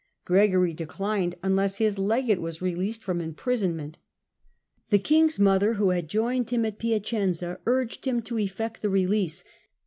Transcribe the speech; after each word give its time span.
Gregory 0.25 0.73
de 0.73 0.87
clined 0.87 1.35
unless 1.43 1.77
his 1.77 1.99
legate 1.99 2.41
was 2.41 2.59
released 2.59 3.03
from 3.03 3.21
imprisonment. 3.21 3.99
The 4.89 4.97
king's 4.97 5.37
mother, 5.37 5.73
who 5.75 5.91
had 5.91 6.07
joined 6.09 6.49
him 6.49 6.65
at 6.65 6.79
Piacenza, 6.79 7.59
urged 7.67 8.05
him 8.07 8.19
to 8.21 8.39
effect 8.39 8.81
the 8.81 8.89
release. 8.89 9.43